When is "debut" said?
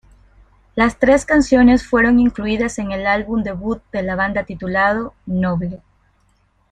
3.43-3.83